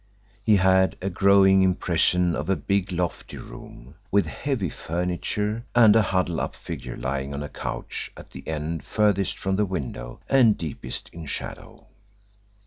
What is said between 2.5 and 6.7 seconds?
big lofty room, with heavy furniture, and a huddled up